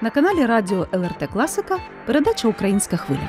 [0.00, 3.28] На каналі Радіо ЛРТ Класика передача Українська хвиля.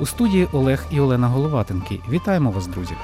[0.00, 2.00] У студії Олег і Олена Головатенки.
[2.10, 2.94] Вітаємо вас, друзі!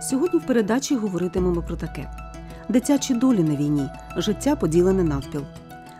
[0.00, 2.10] Сьогодні в передачі говоритимемо про таке:
[2.68, 5.42] дитячі долі на війні, життя поділене навпіл.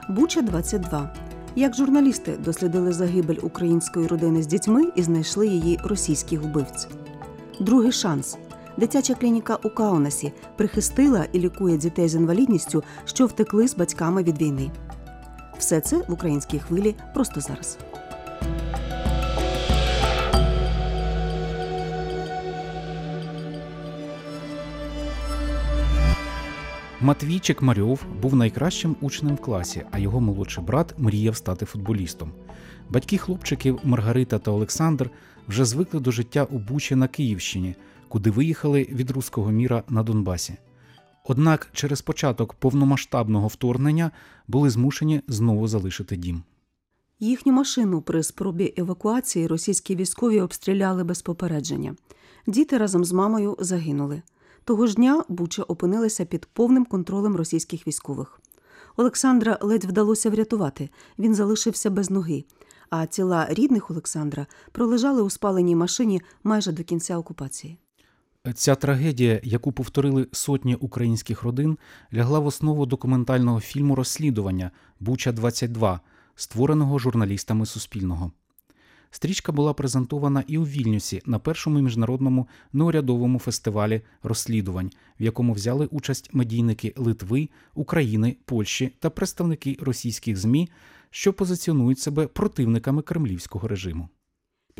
[0.08, 1.10] Буча 22
[1.56, 6.88] Як журналісти дослідили загибель української родини з дітьми і знайшли її російських вбивць.
[7.60, 8.38] Другий шанс.
[8.76, 14.42] Дитяча клініка у Каунасі прихистила і лікує дітей з інвалідністю, що втекли з батьками від
[14.42, 14.70] війни.
[15.58, 17.78] Все це в українській хвилі просто зараз.
[27.02, 32.32] Матвій Чекмарьов був найкращим учнем в класі, а його молодший брат мріяв стати футболістом.
[32.90, 35.10] Батьки хлопчиків Маргарита та Олександр
[35.48, 37.74] вже звикли до життя у Бучі на Київщині,
[38.10, 40.54] куди виїхали від руського міра на Донбасі.
[41.24, 44.10] Однак через початок повномасштабного вторгнення
[44.48, 46.42] були змушені знову залишити дім.
[47.20, 51.96] Їхню машину при спробі евакуації російські військові обстріляли без попередження.
[52.46, 54.22] Діти разом з мамою загинули.
[54.64, 58.40] Того ж дня Буча опинилася під повним контролем російських військових.
[58.96, 60.90] Олександра ледь вдалося врятувати.
[61.18, 62.44] Він залишився без ноги.
[62.90, 67.78] А тіла рідних Олександра пролежали у спаленій машині майже до кінця окупації.
[68.54, 71.78] Ця трагедія, яку повторили сотні українських родин,
[72.14, 76.00] лягла в основу документального фільму розслідування Буча 22
[76.34, 78.32] створеного журналістами Суспільного.
[79.10, 85.86] Стрічка була презентована і у Вільнюсі на першому міжнародному неурядовому фестивалі розслідувань, в якому взяли
[85.86, 90.68] участь медійники Литви, України, Польщі та представники російських ЗМІ,
[91.10, 94.08] що позиціонують себе противниками кремлівського режиму.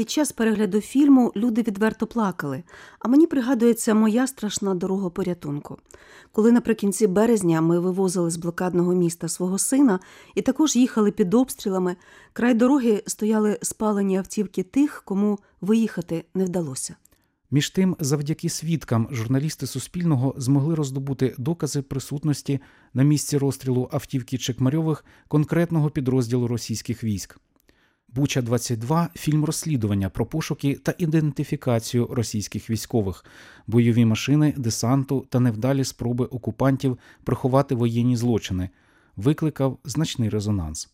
[0.01, 2.62] Під час перегляду фільму люди відверто плакали,
[2.98, 5.79] а мені пригадується моя страшна дорога порятунку.
[6.33, 10.01] Коли наприкінці березня ми вивозили з блокадного міста свого сина
[10.34, 11.97] і також їхали під обстрілами,
[12.33, 16.97] край дороги стояли спалені автівки тих, кому виїхати не вдалося.
[17.50, 22.60] Між тим, завдяки свідкам, журналісти Суспільного змогли роздобути докази присутності
[22.94, 27.41] на місці розстрілу автівки Чекмарьових конкретного підрозділу російських військ.
[28.15, 33.25] Буча 22 фільм розслідування про пошуки та ідентифікацію російських військових,
[33.66, 38.71] бойові машини, десанту та невдалі спроби окупантів приховати воєнні злочини,
[39.16, 40.91] викликав значний резонанс.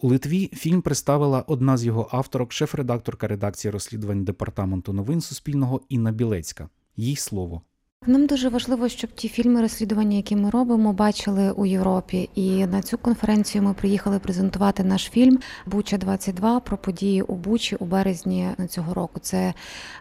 [0.00, 6.12] У Литві фільм представила одна з його авторок, шеф-редакторка редакції розслідувань департаменту новин Суспільного Інна
[6.12, 6.68] Білецька.
[6.96, 7.62] Їй слово.
[8.06, 12.30] Нам дуже важливо, щоб ті фільми розслідування, які ми робимо, бачили у Європі.
[12.34, 17.76] І на цю конференцію ми приїхали презентувати наш фільм Буча 22 про події у Бучі
[17.76, 19.20] у березні цього року.
[19.20, 19.54] Це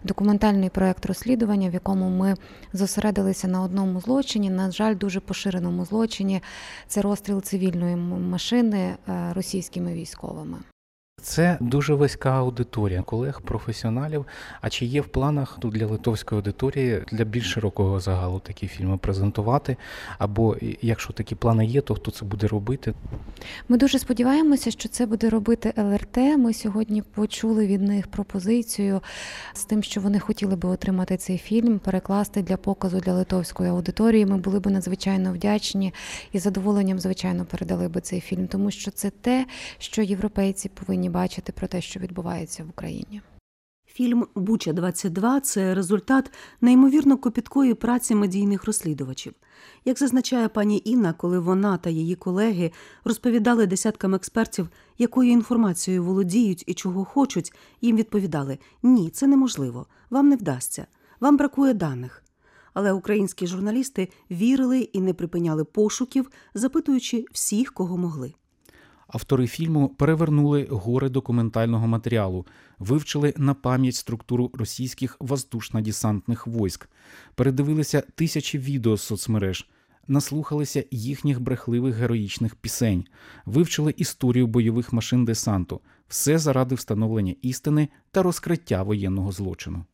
[0.04, 2.36] документальний проект розслідування, в якому ми
[2.74, 4.50] зосередилися на одному злочині.
[4.50, 6.42] На жаль, дуже поширеному злочині.
[6.88, 8.96] Це розстріл цивільної машини
[9.34, 10.58] російськими військовими.
[11.22, 14.26] Це дуже вузька аудиторія колег, професіоналів.
[14.62, 18.98] А чи є в планах тут для литовської аудиторії для більш широкого загалу такі фільми
[18.98, 19.78] презентувати?
[20.18, 22.94] Або якщо такі плани є, то хто це буде робити?
[23.70, 26.18] Ми дуже сподіваємося, що це буде робити ЛРТ.
[26.18, 29.02] Ми сьогодні почули від них пропозицію
[29.54, 34.26] з тим, що вони хотіли би отримати цей фільм, перекласти для показу для литовської аудиторії.
[34.26, 35.94] Ми були б надзвичайно вдячні
[36.32, 39.46] і задоволенням, звичайно, передали би цей фільм, тому що це те,
[39.78, 43.22] що європейці повинні бачити про те, що відбувається в Україні.
[43.86, 46.32] Фільм Буча 22 це результат
[46.62, 49.34] неймовірно копіткої праці медійних розслідувачів.
[49.86, 52.72] Як зазначає пані Інна, коли вона та її колеги
[53.04, 60.30] розповідали десяткам експертів, якою інформацією володіють і чого хочуть, їм відповідали: ні, це неможливо, вам
[60.30, 60.88] не вдасться,
[61.20, 62.24] вам бракує даних.
[62.74, 68.34] Але українські журналісти вірили і не припиняли пошуків, запитуючи всіх, кого могли.
[69.10, 72.46] Автори фільму перевернули гори документального матеріалу,
[72.80, 76.90] вивчили на пам'ять структуру російських воздушно-десантних войск,
[77.36, 79.70] передивилися тисячі відео з соцмереж,
[80.08, 83.06] наслухалися їхніх брехливих героїчних пісень,
[83.46, 89.86] вивчили історію бойових машин десанту, все заради встановлення істини та розкриття воєнного злочину.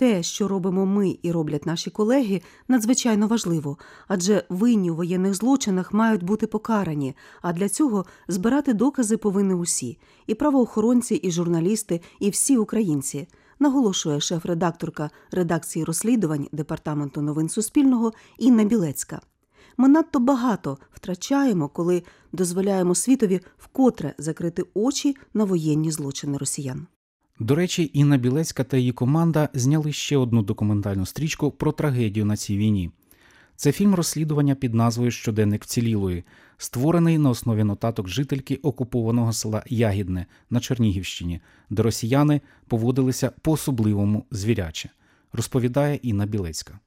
[0.00, 5.92] Те, що робимо ми і роблять наші колеги, надзвичайно важливо, адже винні у воєнних злочинах
[5.92, 12.30] мають бути покарані, а для цього збирати докази повинні усі і правоохоронці, і журналісти, і
[12.30, 13.28] всі українці.
[13.58, 19.20] Наголошує шеф-редакторка редакції розслідувань департаменту новин Суспільного Інна Білецька.
[19.76, 26.86] Ми надто багато втрачаємо, коли дозволяємо світові вкотре закрити очі на воєнні злочини росіян.
[27.40, 32.36] До речі, Інна Білецька та її команда зняли ще одну документальну стрічку про трагедію на
[32.36, 32.90] цій війні.
[33.56, 36.24] Це фільм розслідування під назвою Щоденник вцілілої,
[36.56, 41.40] створений на основі нотаток жительки окупованого села Ягідне на Чернігівщині,
[41.70, 44.90] де росіяни поводилися по особливому звіряче,
[45.32, 46.78] розповідає Інна Білецька.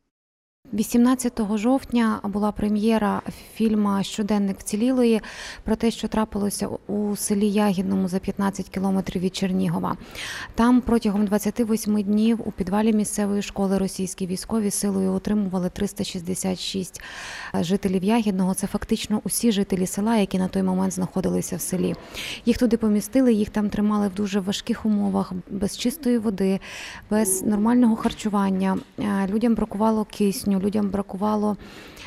[0.74, 3.22] 18 жовтня була прем'єра
[3.54, 5.22] фільму Щоденник вцілілої
[5.64, 9.98] про те, що трапилося у селі Ягідному за 15 кілометрів від Чернігова.
[10.56, 17.02] Там протягом 28 днів у підвалі місцевої школи російські військові силою утримували 366
[17.60, 18.54] жителів Ягідного.
[18.54, 21.96] Це фактично усі жителі села, які на той момент знаходилися в селі.
[22.46, 26.60] Їх туди помістили, їх там тримали в дуже важких умовах, без чистої води,
[27.10, 28.78] без нормального харчування.
[29.00, 31.58] Е, Людям бракувало кисню, людям бракувало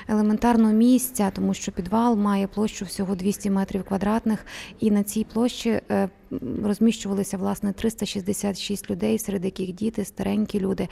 [0.08, 4.46] елементарного місця, тому що підвал має площу всього 200 метрів квадратних,
[4.80, 6.08] і на цій площі е,
[6.64, 10.88] розміщувалися власне 366 людей, серед яких діти, старенькі люди.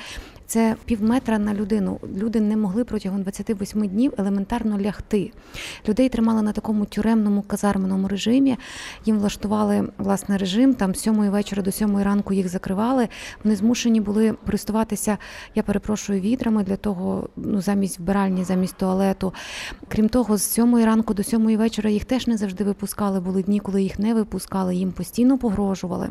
[0.46, 2.00] Це пів метра на людину.
[2.16, 5.32] Люди не могли протягом 28 днів елементарно лягти.
[5.88, 8.56] Людей тримали на такому тюремному казарменому режимі.
[9.06, 10.74] Їм влаштували власне режим.
[10.74, 13.08] Там з 7 вечора до 7 ранку їх закривали.
[13.44, 15.18] Вони змушені були користуватися,
[15.54, 19.34] я перепрошую, відрами для того, ну замість вбиральні, замість туалету.
[19.88, 23.20] Крім того, з 7 ранку до 7 вечора їх теж не завжди випускали.
[23.20, 26.08] Були дні, коли їх не випускали, їм постійно погрожували.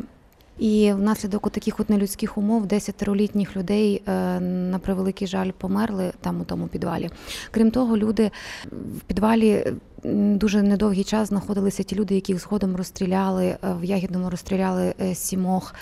[0.58, 6.44] І внаслідок таких от нелюдських умов 10-літніх людей е, на превеликий жаль померли там у
[6.44, 7.10] тому підвалі.
[7.50, 8.30] Крім того, люди
[8.72, 9.72] в підвалі
[10.04, 15.74] дуже недовгий час знаходилися ті люди, яких згодом розстріляли е, в Ягідному розстріляли е, сімох.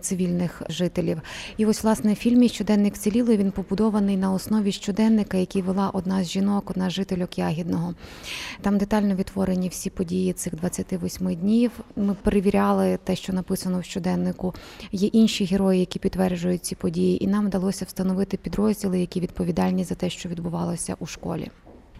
[0.00, 1.22] Цивільних жителів,
[1.56, 6.24] і ось власне в фільмі Щоденник ціліли він побудований на основі щоденника, який вела одна
[6.24, 7.94] з жінок, одна з жительок Ягідного.
[8.60, 11.70] Там детально відтворені всі події цих 28 днів.
[11.96, 14.54] Ми перевіряли те, що написано в щоденнику.
[14.92, 19.94] Є інші герої, які підтверджують ці події, і нам вдалося встановити підрозділи, які відповідальні за
[19.94, 21.50] те, що відбувалося у школі.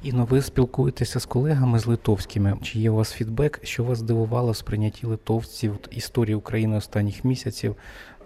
[0.06, 2.58] Інно, ви спілкуєтеся з колегами з литовськими.
[2.62, 7.76] Чи є у вас фідбек, що вас здивувало в сприйнятті литовців історії України останніх місяців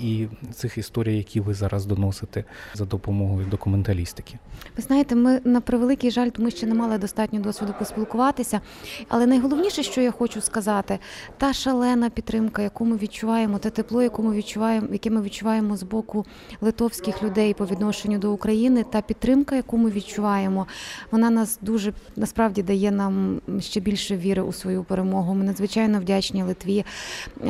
[0.03, 2.45] і цих історій, які ви зараз доносите
[2.75, 4.39] за допомогою документалістики?
[4.77, 8.61] Ви знаєте, ми на превеликий жаль, тому що не мали достатньо досвіду поспілкуватися.
[9.09, 10.99] Але найголовніше, що я хочу сказати,
[11.39, 15.83] та шалена підтримка, яку ми відчуваємо, те тепло, яку ми відчуваємо, яке ми відчуваємо з
[15.83, 16.27] боку
[16.61, 20.67] литовських людей по відношенню до України, та підтримка, яку ми відчуваємо,
[21.11, 25.35] вона нас дуже насправді дає нам ще більше віри у свою перемогу.
[25.35, 26.85] Ми надзвичайно вдячні Литві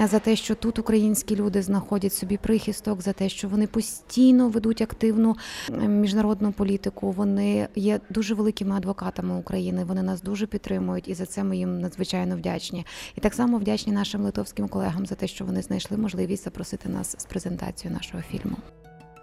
[0.05, 4.83] за те, що тут українські люди знаходять собі прихисток, за те, що вони постійно ведуть
[4.83, 5.37] активну
[5.69, 7.11] е, міжнародну політику.
[7.13, 9.85] Вони є дуже великими адвокатами України.
[9.85, 12.87] Вони нас дуже підтримують, і за це ми їм надзвичайно вдячні.
[13.17, 17.15] І так само вдячні нашим литовським колегам за те, що вони знайшли можливість запросити нас
[17.19, 18.57] з презентацією нашого фільму.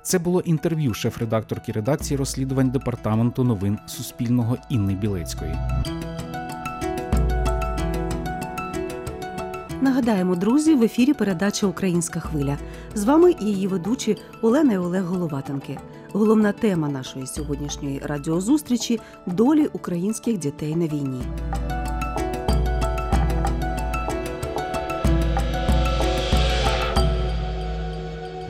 [0.04, 5.56] Це було інтерв'ю шеф-редакторки редакції розслідувань департаменту новин Суспільного Інни Білецької.
[9.82, 12.58] Нагадаємо, друзі, в ефірі передача Українська хвиля.
[12.96, 15.80] З вами її ведучі Олена і Олег Головатенки.
[16.14, 21.22] Головна тема нашої сьогоднішньої радіозустрічі долі українських дітей на війні.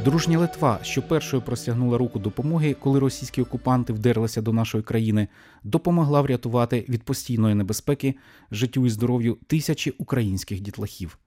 [0.07, 5.27] Дружня Литва, що першою простягнула руку допомоги, коли російські окупанти вдерлися до нашої країни,
[5.63, 8.15] допомогла врятувати від постійної небезпеки
[8.51, 11.17] життю і здоров'ю тисячі українських дітлахів.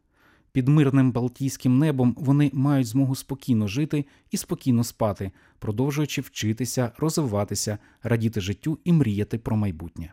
[0.52, 7.78] Під мирним Балтійським небом вони мають змогу спокійно жити і спокійно спати, продовжуючи вчитися, розвиватися,
[8.02, 10.12] радіти життю і мріяти про майбутнє.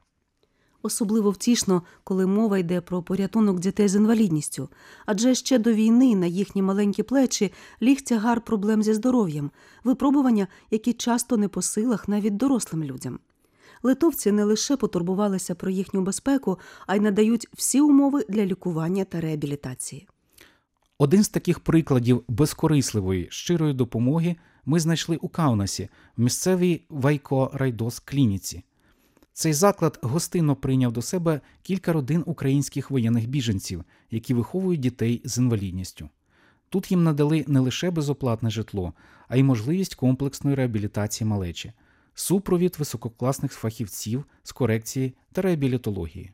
[0.81, 4.69] Особливо втішно, коли мова йде про порятунок дітей з інвалідністю,
[5.05, 9.51] адже ще до війни на їхні маленькі плечі ліг тягар проблем зі здоров'ям,
[9.83, 13.19] випробування, які часто не по силах навіть дорослим людям.
[13.83, 19.21] Литовці не лише потурбувалися про їхню безпеку, а й надають всі умови для лікування та
[19.21, 20.07] реабілітації.
[20.99, 24.35] Один з таких прикладів безкорисливої щирої допомоги
[24.65, 28.63] ми знайшли у Каунасі в місцевій Вайко Райдос клініці.
[29.33, 35.37] Цей заклад гостинно прийняв до себе кілька родин українських воєнних біженців, які виховують дітей з
[35.37, 36.09] інвалідністю.
[36.69, 38.93] Тут їм надали не лише безоплатне житло,
[39.27, 41.73] а й можливість комплексної реабілітації малечі,
[42.13, 46.31] супровід висококласних фахівців з корекції та реабілітології.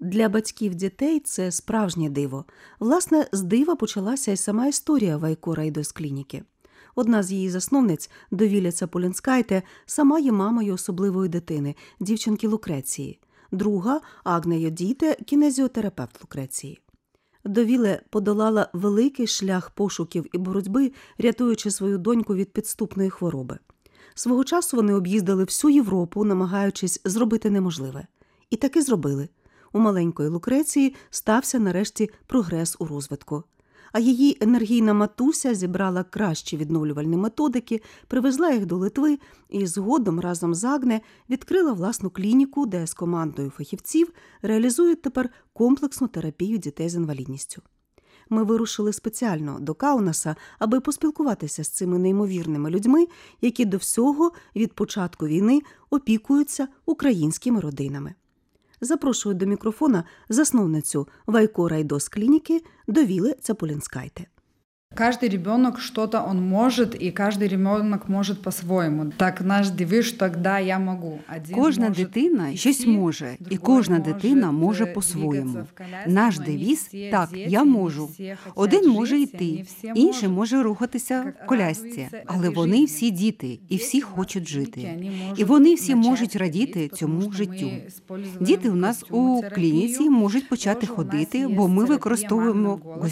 [0.00, 2.44] Для батьків дітей це справжнє диво.
[2.80, 6.42] Власне, з дива почалася й сама історія Вайко Райдос клініки.
[6.94, 13.18] Одна з її засновниць, Довіля Цаполінскайте, сама є мамою особливої дитини, дівчинки Лукреції.
[13.52, 16.80] Друга Агнея Діте, кінезіотерапевт Лукреції.
[17.44, 23.58] Довіле подолала великий шлях пошуків і боротьби, рятуючи свою доньку від підступної хвороби.
[24.14, 28.06] Свого часу вони об'їздили всю Європу, намагаючись зробити неможливе.
[28.50, 29.28] І таки зробили.
[29.72, 33.44] У маленької Лукреції стався нарешті прогрес у розвитку.
[33.92, 40.54] А її енергійна матуся зібрала кращі відновлювальні методики, привезла їх до Литви і згодом разом
[40.54, 46.94] з Агне відкрила власну клініку, де з командою фахівців реалізують тепер комплексну терапію дітей з
[46.94, 47.62] інвалідністю.
[48.30, 53.06] Ми вирушили спеціально до Каунаса, аби поспілкуватися з цими неймовірними людьми,
[53.40, 58.14] які до всього від початку війни опікуються українськими родинами.
[58.80, 64.26] Запрошую до мікрофона засновницю Вайко Райдос клініки Довіли Цапулінскайте.
[64.95, 69.11] Каждый ребенок что-то он может, и каждый ребенок может по-своєму.
[69.17, 71.19] Так наш девиз, так да, я можу.
[71.35, 75.51] Один Кожна може дитина щось йти, може, і другой кожна може дитина може двигатися по-своєму.
[75.51, 78.05] в колясці, Наш вони девіз всі так, діти, я вони можу.
[78.05, 80.29] всі хочуть Один може жити, йти, вони всі інший можуть.
[80.37, 82.85] може рухатися Як в колясці, радуються але этой вони жизни.
[82.85, 84.81] всі діти, і всі Діти у нас хочуть великі, жити.
[84.95, 87.71] вони можуть І вони всі начать можуть радіти ходити, цьому тому що ми життю.
[87.87, 89.55] используємо Діти у нас у костюмотерапію.
[89.71, 93.03] клініці можуть почати Тоже у нас ходити, є бо ми терапія використовуємо маминим голосом,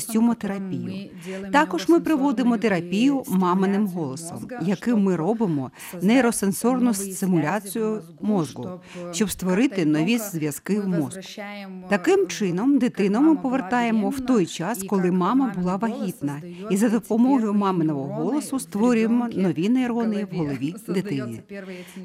[1.67, 5.71] також ми проводимо терапію маминим голосом, яким ми робимо
[6.03, 8.71] нейросенсорну стимуляцію мозку,
[9.13, 11.21] щоб, створити нові зв'язки в мозку.
[11.89, 17.55] Таким чином, дитину ми повертаємо в той час, коли мама була вагітна, і за допомогою
[17.55, 20.75] маминого голосу створюємо нові нейрони в голові.
[20.89, 21.43] дитини.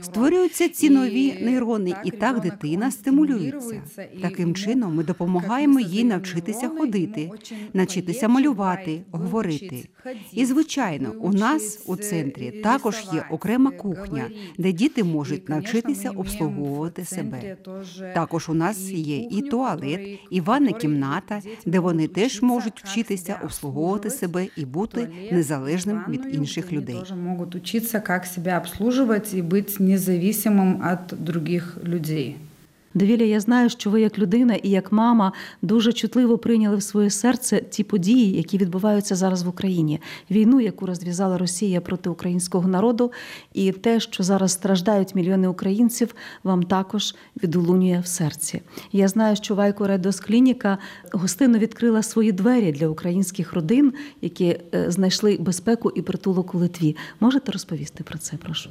[0.02, 3.82] Створюються ці нові нейрони, і так дитина стимулюється.
[4.22, 7.32] Таким чином, ми допомагаємо їй навчитися ходити,
[7.74, 9.90] навчитися малювати, буває говорити.
[10.34, 17.06] І звичайно, у нас у центрі також є окрема кухня, де діти можуть навчитися обслуговувати
[17.06, 17.58] себе.
[18.14, 24.10] Також у нас є і туалет, і ванна кімната, де вони теж можуть вчитися обслуговувати
[24.10, 26.96] себе і бути незалежним від інших людей.
[27.00, 32.38] тоже могут учиться, как себя обслуживать и быть независимым от других людей.
[32.94, 35.32] Довіля, я знаю, що ви як людина і як мама
[35.62, 40.86] дуже чутливо прийняли в своє серце ті події, які відбуваються зараз в Україні, війну, яку
[40.86, 43.12] розв'язала Росія проти українського народу,
[43.54, 48.62] і те, що зараз страждають мільйони українців, вам також відлунює в серці.
[48.92, 50.78] Я знаю, що Вайко Редос Клініка
[51.12, 56.96] гостинно відкрила свої двері для українських родин, які е, знайшли безпеку і притулок у Литві.
[57.20, 58.38] Можете розповісти про це?
[58.38, 58.70] Прошу.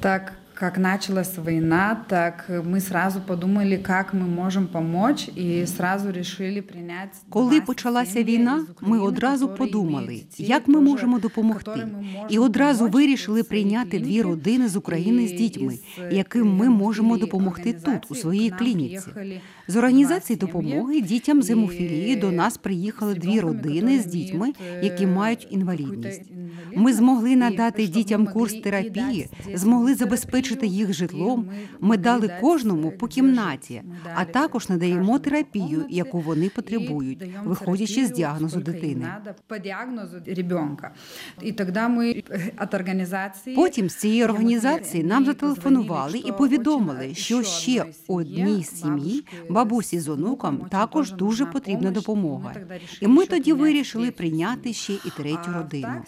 [0.00, 6.61] Так как началась война, так мы сразу подумали, как мы можем помочь, и сразу решили
[6.61, 7.09] принять.
[7.29, 10.73] Коли 20 почалася сім'ї війна, із України, ми одразу які подумали, мають дітей, як ми
[10.73, 14.21] теж, можемо допомогти, которым ми можемо і одразу помочь вирішили в своїй прийняти дві клініці.
[14.21, 15.79] родини з України з І дітьми, із
[16.11, 19.09] яким ми можемо гемофілії допомогти тут, у організації своїй к нам клініці.
[19.68, 25.06] З організації допомоги дітям з гемофілії до нас приїхали дві родини з дітьми, які е,
[25.06, 26.32] мають інвалідність.
[26.74, 31.50] Ми змогли надати дітям курс терапії, змогли забезпечити їх житлом.
[31.80, 33.82] ми дали кожному по кімнаті,
[34.14, 39.06] а також надаємо терапію, яку вони потребують, виходячи з діагнозу дитини.
[41.42, 47.84] І тоді ми від організації Потім з цієї організації нам зателефонували і повідомили, що ще
[48.08, 49.24] одній сім'ї,
[49.56, 52.54] бабусі з онуком, також дуже потрібна допомога.
[53.00, 56.02] І ми тоді вирішили прийняти ще і третю родину.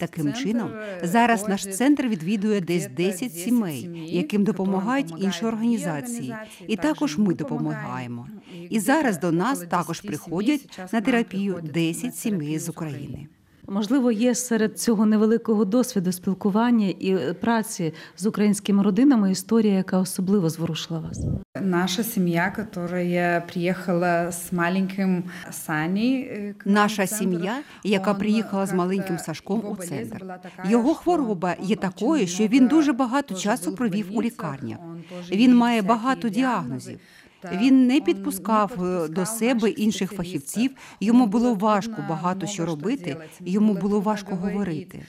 [0.00, 5.46] Таким чином, е, зараз наш центр відвідує десь где-то 10 10 сімей, яким допомагають інші
[5.46, 6.34] організації,
[6.66, 8.28] і також ми допомагаємо.
[8.70, 13.26] І зараз до нас також приходять на терапію приходять 10 сімей з України.
[13.68, 19.98] Можливо, є серед цього невеликого досвіду спілкування і е, праці з українськими родинами історія, яка
[19.98, 21.20] особливо зворушила вас.
[21.60, 25.24] Наша семья, которая приехала с маленьким
[26.58, 30.24] к нам Наша сім'я, яка приїхала з маленьким Сашком у центр.
[30.68, 34.78] Його хвороба є такою, що він дуже багато часу провів у лікарнях.
[35.30, 36.98] Він має багато діагнозів.
[37.52, 40.70] Він не підпускав е, до себе інших фахівців.
[41.00, 45.00] Йому було важко багато що робити, йому було важко говорити.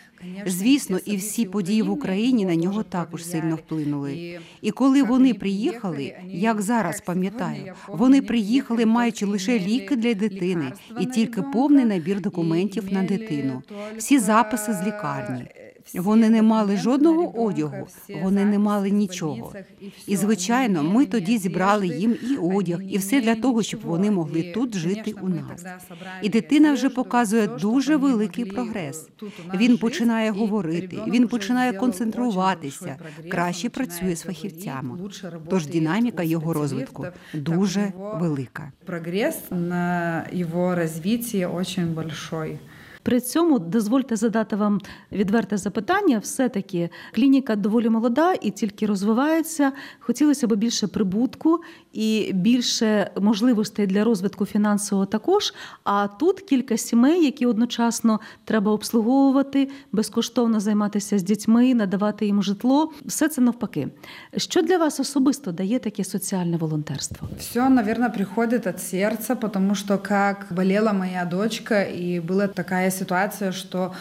[0.45, 4.39] Звісно, і всі події в Україні на нього також сильно вплинули.
[4.61, 11.05] І коли вони приїхали, як зараз пам'ятаю, вони приїхали, маючи лише ліки для дитини і
[11.05, 13.61] тільки повний набір документів на дитину,
[13.97, 15.45] всі записи з лікарні.
[15.93, 17.87] Вони не мали жодного одягу,
[18.23, 19.53] вони не мали нічого.
[20.07, 24.43] І, звичайно, ми тоді зібрали їм і одяг, і все для того, щоб вони могли
[24.43, 25.65] тут жити у нас.
[26.21, 29.09] І дитина вже показує дуже великий прогрес.
[29.55, 32.97] Він починає говорити, він починає концентруватися,
[33.31, 34.99] краще працює з фахівцями.
[35.49, 38.71] Тож динаміка його розвитку дуже велика.
[38.85, 42.59] Прогресс на его развитие очень большой.
[43.05, 44.81] При цьому дозвольте задати вам
[45.11, 46.19] відверте запитання.
[46.19, 49.71] Все-таки клініка доволі молода і тільки розвивається.
[49.99, 51.61] Хотілося б більше прибутку
[51.93, 55.53] і більше можливостей для розвитку фінансового також.
[55.83, 62.91] А тут кілька сімей, які одночасно треба обслуговувати, безкоштовно займатися з дітьми, надавати їм житло.
[63.05, 63.87] Все це навпаки.
[64.37, 67.27] Що для вас особисто дає таке соціальне волонтерство?
[67.39, 73.51] Все, наверное, приходит от сердца, потому что как болела моя дочка, и была такая ситуація,
[73.51, 73.91] що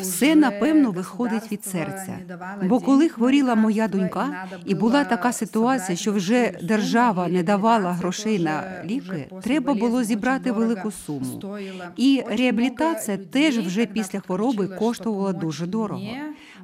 [0.00, 2.18] Все напевно виходить від серця.
[2.62, 8.38] Бо коли хворіла моя донька, і була така ситуація, що вже держава не давала грошей
[8.38, 11.42] на ліки, треба було зібрати велику суму.
[11.96, 16.02] І реабілітація теж вже після хвороби коштувала дуже дорого.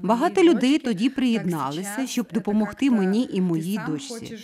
[0.03, 4.38] Багато людей тоді приєдналися, щоб допомогти мені і моїй дочці.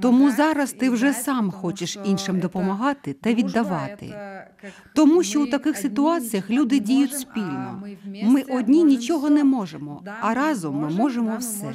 [0.00, 4.14] Тому зараз ти вже сам хочеш іншим допомагати та віддавати.
[4.94, 7.82] Тому що у таких ситуаціях люди діють спільно.
[8.22, 11.72] Ми одні нічого не можемо, а разом ми можемо все.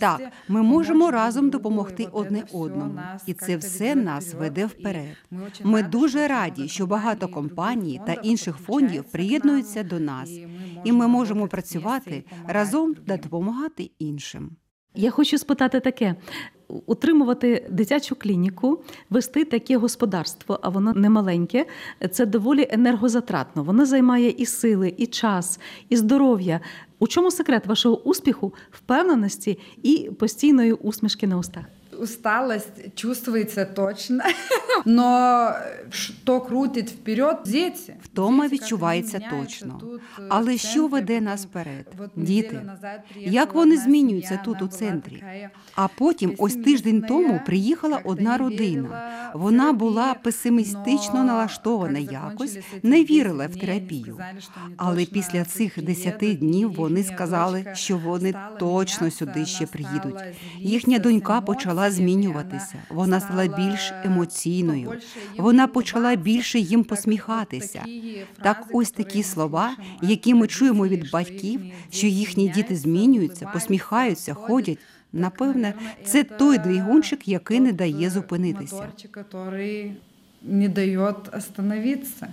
[0.00, 5.16] Так, ми можемо разом допомогти одне одному, і це все нас веде вперед.
[5.64, 10.30] Ми дуже раді, що багато компаній та інших фондів приєднуються до нас,
[10.84, 14.50] і ми можемо працювати разом та допомагати іншим.
[14.94, 16.14] Я хочу спитати таке:
[16.86, 18.78] утримувати дитячу клініку,
[19.10, 21.66] вести таке господарство, а воно не маленьке,
[22.10, 23.62] це доволі енергозатратно.
[23.62, 26.60] Воно займає і сили, і час, і здоров'я.
[26.98, 31.64] У чому секрет вашого успіху, впевненості і постійної усмішки на устах?
[31.98, 34.24] Усталость чувствуется точно,
[34.84, 35.54] но
[35.90, 37.94] что крутить вперед дети.
[38.02, 39.80] Втома відчувається точно.
[40.28, 41.86] Але що веде нас вперед?
[42.16, 42.60] Діти.
[43.16, 45.24] Як вони змінюються тут у центрі?
[45.74, 49.10] А потім, ось тиждень тому, приїхала одна родина.
[49.34, 54.18] Вона була песимістично налаштована якось, не вірила в терапію.
[54.76, 60.22] Але після цих десяти днів вони сказали, що вони точно сюди ще приїдуть.
[60.58, 62.74] Їхня донька почала змінюватися.
[62.90, 64.92] Вона стала більш емоційною.
[65.38, 67.84] Вона почала більше їм посміхатися.
[68.42, 74.78] Так, ось такі слова, які ми чуємо від батьків, що їхні діти змінюються, посміхаються, ходять.
[75.12, 78.88] Напевне, це той двигунчик, який не дає зупинитися.
[80.42, 82.28] Не дає остановитися.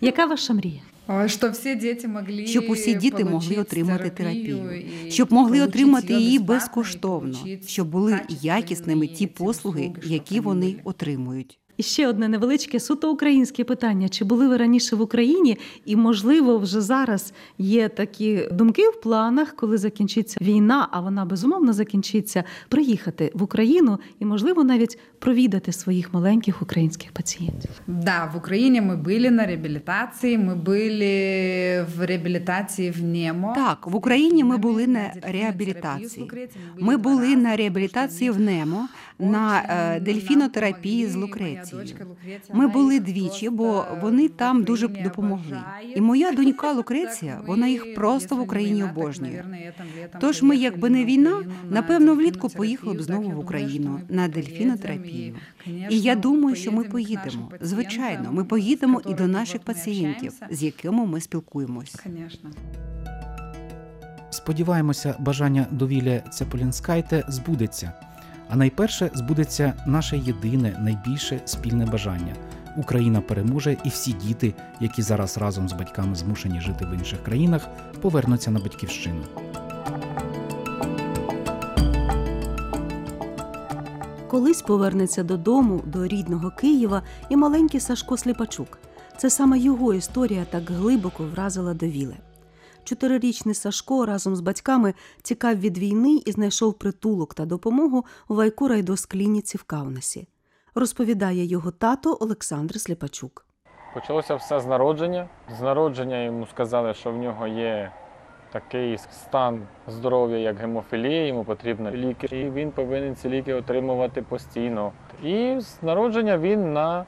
[0.00, 0.80] Яка ваша мрія?
[1.26, 7.38] Щоб всі діти могли щоб усі діти могли отримати терапію, щоб могли отримати її безкоштовно,
[7.66, 11.58] щоб були якісними ті послуги, які вони отримують.
[11.76, 15.58] І ще одне невеличке суто українське питання: чи були ви раніше в Україні?
[15.84, 21.72] І можливо, вже зараз є такі думки в планах, коли закінчиться війна, а вона безумовно
[21.72, 27.70] закінчиться, приїхати в Україну і, можливо, навіть провідати своїх маленьких українських пацієнтів.
[27.86, 33.52] Да, в Україні ми були на реабілітації, ми були в реабілітації в НЕМО.
[33.56, 36.30] Так, в Україні ми були на реабілітації.
[36.78, 41.88] Ми були на реабілітації в НЕМО, на е, дельфінотерапії з Лукрецією.
[42.52, 45.58] Ми були двічі, бо вони там дуже допомогли.
[45.94, 49.44] І моя донька Лукреція, вона їх просто в Україні обожнює.
[50.20, 55.34] Тож ми, якби не війна, напевно, влітку поїхали б знову в Україну на дельфінотерапію.
[55.66, 57.50] І я думаю, що ми поїдемо.
[57.60, 61.96] Звичайно, ми поїдемо і до наших пацієнтів, з якими ми спілкуємось.
[64.30, 67.92] Сподіваємося, бажання довілля Цеполінскайте збудеться.
[68.48, 72.34] А найперше збудеться наше єдине, найбільше спільне бажання.
[72.76, 77.68] Україна переможе, і всі діти, які зараз разом з батьками змушені жити в інших країнах,
[78.00, 79.22] повернуться на батьківщину.
[84.28, 88.78] Колись повернеться додому, до рідного Києва, і маленький Сашко Сліпачук.
[89.16, 92.14] Це саме його історія так глибоко вразила довіле.
[92.86, 99.56] Чотирирічний Сашко разом з батьками тікав від війни і знайшов притулок та допомогу у Вайкурайдос-клініці
[99.56, 100.28] в Каунасі.
[100.74, 103.46] Розповідає його тато Олександр Сліпачук.
[103.94, 105.28] Почалося все з народження.
[105.58, 107.92] З народження йому сказали, що в нього є
[108.52, 114.92] такий стан здоров'я, як гемофілія, йому потрібні ліки, і він повинен ці ліки отримувати постійно.
[115.22, 117.06] І з народження він на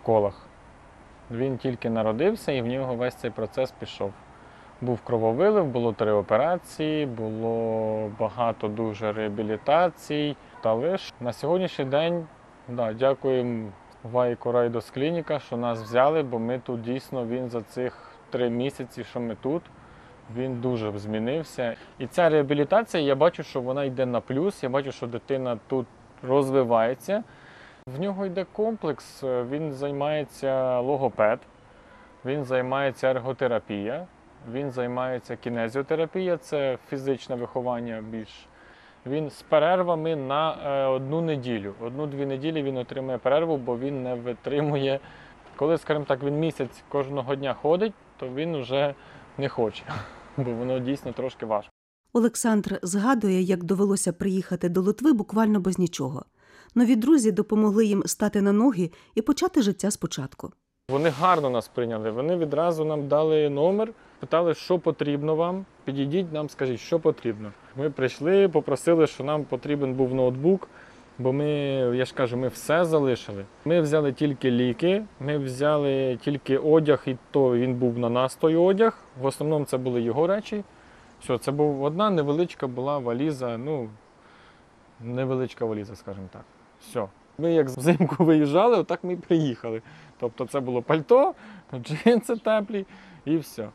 [0.00, 0.46] вколах.
[1.30, 4.12] Він тільки народився і в нього весь цей процес пішов.
[4.82, 10.36] Був крововилив, було три операції, було багато дуже реабілітацій.
[10.60, 12.26] Та лише на сьогоднішній день
[12.68, 13.68] да, дякуємо
[14.02, 19.04] Вайко Райдос Клініка, що нас взяли, бо ми тут дійсно він за цих три місяці,
[19.04, 19.62] що ми тут,
[20.36, 21.76] він дуже змінився.
[21.98, 24.62] І ця реабілітація, я бачу, що вона йде на плюс.
[24.62, 25.86] Я бачу, що дитина тут
[26.22, 27.22] розвивається.
[27.86, 31.38] В нього йде комплекс, він займається логопед,
[32.24, 34.06] він займається ерготерапія,
[34.52, 38.46] він займається кінезіотерапія, це фізичне виховання більш.
[39.06, 41.74] Він з перервами на е, одну неділю.
[41.80, 45.00] Одну-дві неділі він отримує перерву, бо він не витримує.
[45.56, 48.94] Коли, скажімо так, він місяць кожного дня ходить, то він вже
[49.38, 49.84] не хоче,
[50.36, 51.70] бо воно дійсно трошки важко.
[52.12, 56.24] Олександр згадує, як довелося приїхати до Литви буквально без нічого.
[56.74, 60.52] Нові друзі допомогли їм стати на ноги і почати життя спочатку.
[60.88, 62.10] Вони гарно нас прийняли.
[62.10, 63.88] Вони відразу нам дали номер,
[64.20, 65.64] питали, що потрібно вам.
[65.84, 67.52] Підійдіть нам, скажіть, що потрібно.
[67.76, 70.68] Ми прийшли, попросили, що нам потрібен був ноутбук,
[71.18, 71.48] бо ми,
[71.94, 73.44] я ж кажу, ми все залишили.
[73.64, 78.56] Ми взяли тільки ліки, ми взяли тільки одяг, і то він був на нас той
[78.56, 78.98] одяг.
[79.20, 80.64] В основному це були його речі.
[81.20, 83.88] Все, це був одна невеличка була валіза, ну
[85.00, 86.44] невеличка валіза, скажімо так.
[86.80, 87.06] Все.
[87.38, 89.82] Ми як взимку виїжджали, отак ми і приїхали.
[90.22, 91.34] Тобто це було пальто,
[91.74, 92.86] джинси теплі
[93.24, 93.68] і все.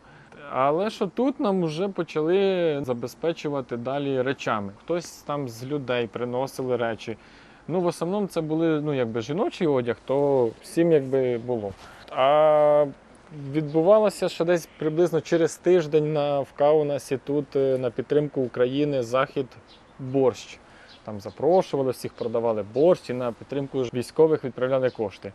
[0.52, 4.72] Але що тут нам вже почали забезпечувати далі речами.
[4.80, 7.18] Хтось там з людей приносили речі.
[7.68, 11.74] Ну, в основному це були ну, якби жіночий одяг, то всім якби було.
[12.12, 12.86] А
[13.52, 19.48] відбувалося ще десь приблизно через тиждень на в Каунасі тут е, на підтримку України захід
[20.00, 20.60] борщ.
[21.04, 25.34] Там запрошували всіх, продавали борщ і на підтримку військових відправляли кошти.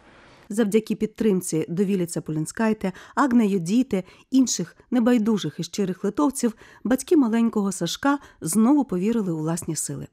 [0.53, 8.85] Завдяки підтримці Довілі Цаполінскайте, Агне Юдіти, інших небайдужих і щирих литовців, батьки маленького Сашка знову
[8.85, 10.07] повірили у власні сили.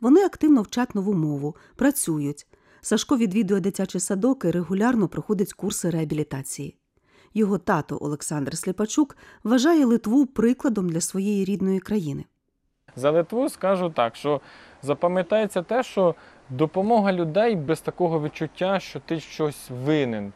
[0.00, 2.46] Вони активно вчать нову мову, працюють.
[2.80, 6.76] Сашко відвідує дитячий садок і регулярно проходить курси реабілітації.
[7.34, 12.24] Його тато Олександр Сліпачук вважає Литву прикладом для своєї рідної країни.
[12.96, 14.40] За Литву скажу так, що
[14.82, 16.14] запам'ятається те, що
[16.50, 20.32] допомога людей без такого відчуття, що ти щось винен.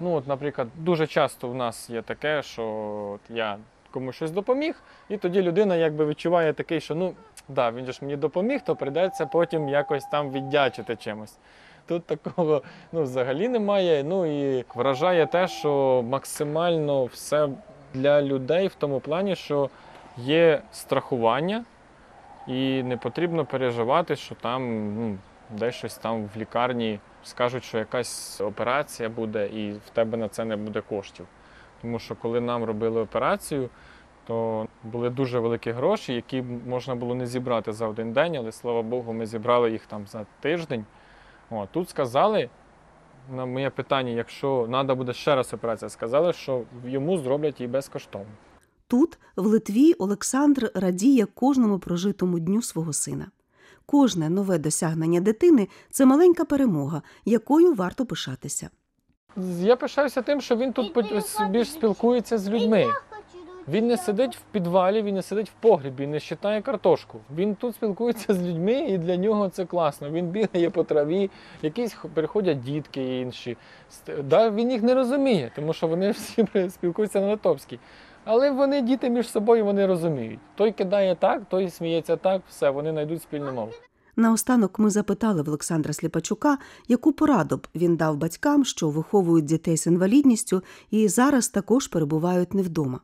[0.00, 2.64] Ну, от, наприклад, дуже часто в нас є таке, що
[3.14, 3.56] от я
[3.90, 7.14] комусь щось допоміг, і тоді людина якби відчуває такий, що ну
[7.48, 11.38] да, він же ж мені допоміг, то прийдеться потім якось там віддячити чимось.
[11.86, 14.04] Тут такого ну, взагалі немає.
[14.04, 17.48] Ну і вражає те, що максимально все
[17.94, 19.70] для людей в тому плані, що
[20.16, 21.64] є страхування,
[22.46, 25.18] і не потрібно переживати, що там ну,
[25.58, 30.44] десь щось там в лікарні скажуть, що якась операція буде, і в тебе на це
[30.44, 31.26] не буде коштів.
[31.82, 33.70] Тому що коли нам робили операцію,
[34.26, 38.82] то були дуже великі гроші, які можна було не зібрати за один день, але слава
[38.82, 40.84] Богу, ми зібрали їх там за тиждень.
[41.50, 42.48] О, тут сказали
[43.30, 48.30] на моє питання, якщо треба буде ще раз операція, сказали, що йому зроблять її безкоштовно.
[48.88, 53.26] Тут, в Литві, Олександр радіє кожному прожитому дню свого сина.
[53.92, 58.70] Кожне нове досягнення дитини це маленька перемога, якою варто пишатися.
[59.60, 60.96] Я пишаюся тим, що він тут
[61.50, 62.86] більш спілкується з людьми.
[63.68, 67.20] Він не сидить в підвалі, він не сидить в погрібі, не щитає картошку.
[67.36, 70.10] Він тут спілкується з людьми, і для нього це класно.
[70.10, 71.30] Він бігає по траві,
[71.62, 73.56] якісь приходять дітки інші.
[74.24, 77.78] Да, він їх не розуміє, тому що вони всі спілкуються на литовській.
[78.24, 80.40] Але вони діти між собою вони розуміють.
[80.54, 83.72] Той кидає так, той сміється так, все, вони знайдуть спільну мову.
[84.16, 86.58] Наостанок ми запитали в Олександра Сліпачука,
[86.88, 92.54] яку пораду б він дав батькам, що виховують дітей з інвалідністю і зараз також перебувають
[92.54, 93.00] не вдома.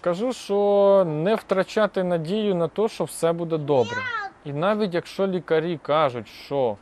[0.00, 3.96] Кажу, що не втрачати надію на те, що все буде добре.
[4.44, 6.76] І навіть якщо лікарі кажуть, що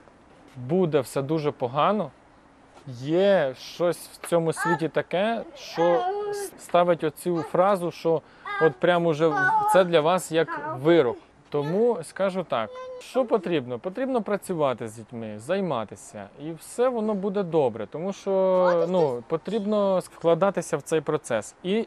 [0.69, 2.11] буде все дуже погано,
[2.87, 6.05] є щось в цьому світі таке, що
[6.59, 8.23] ставить оцю фразу, що
[8.62, 9.33] от прямо вже
[9.73, 11.16] це для вас як вирок.
[11.49, 13.79] Тому скажу так, що потрібно?
[13.79, 20.77] Потрібно працювати з дітьми, займатися, і все воно буде добре, тому що ну, потрібно вкладатися
[20.77, 21.55] в цей процес.
[21.62, 21.87] І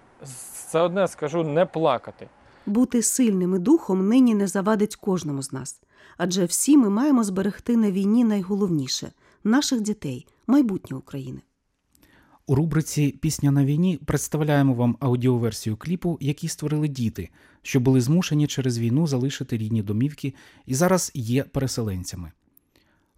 [0.70, 2.28] це одне скажу не плакати.
[2.66, 5.82] Бути сильним і духом нині не завадить кожному з нас,
[6.18, 9.12] адже всі ми маємо зберегти на війні найголовніше
[9.46, 11.42] наших дітей, майбутнє України.
[12.48, 17.30] У рубриці Пісня на війні представляємо вам аудіоверсію кліпу, який створили діти,
[17.62, 20.34] що були змушені через війну залишити рідні домівки
[20.66, 22.32] і зараз є переселенцями.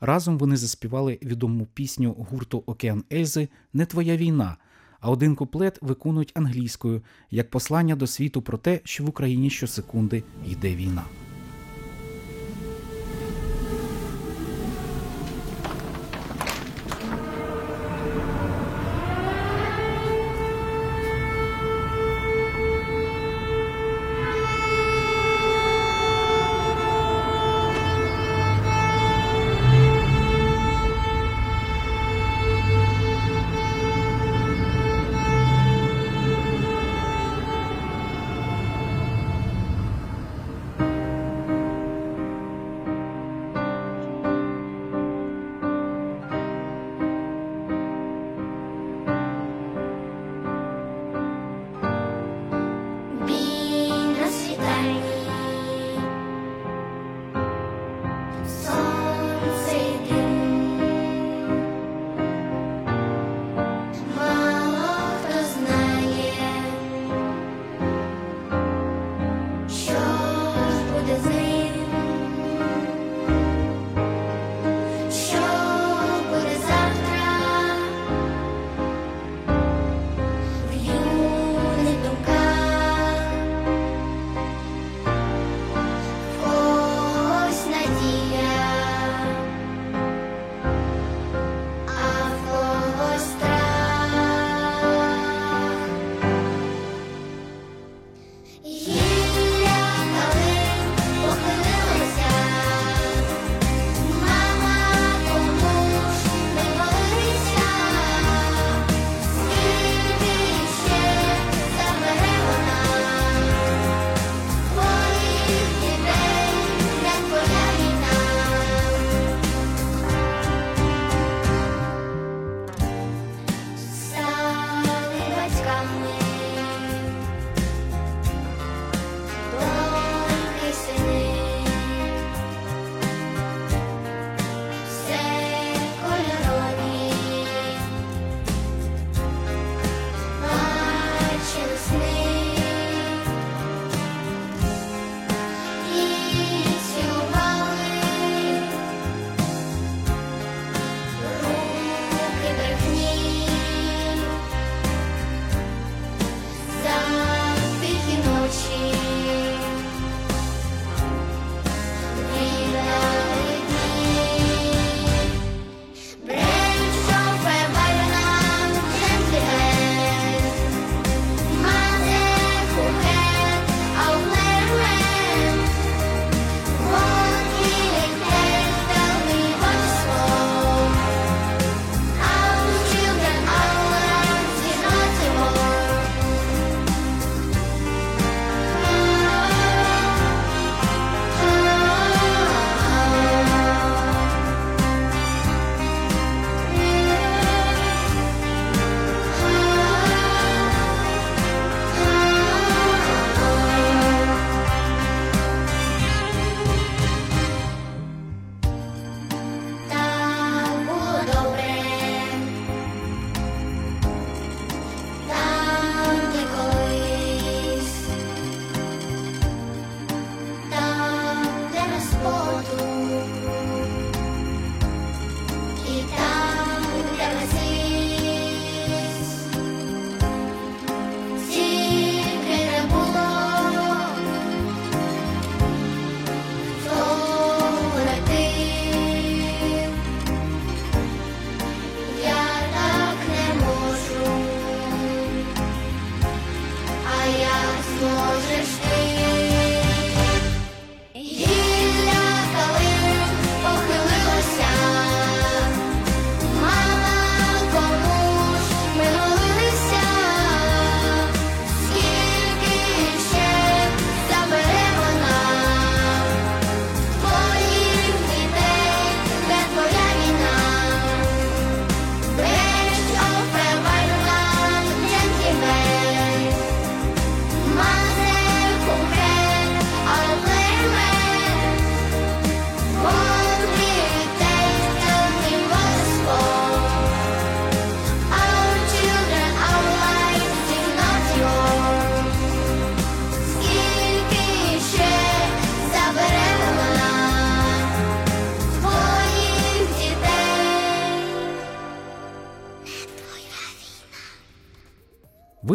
[0.02, 4.58] Разом вони заспівали відому пісню гурту Океан Ельзи Не твоя війна,
[5.00, 10.24] а один куплет виконують англійською як послання до світу про те, що в Україні щосекунди
[10.48, 11.04] йде війна.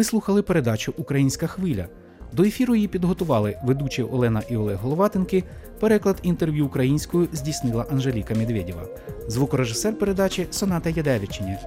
[0.03, 1.87] Слухали передачу Українська хвиля.
[2.33, 5.43] До ефіру її підготували ведучі Олена і Олег Головатенки.
[5.79, 8.83] Переклад інтерв'ю українською здійснила Анжеліка Медведєва.
[9.27, 11.59] Звукорежисер передачі Соната Ядевичиня.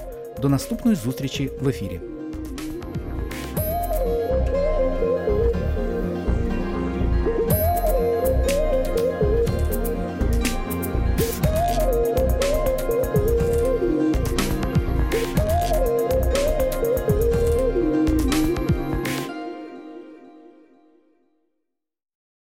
[0.42, 2.00] До наступної зустрічі в ефірі.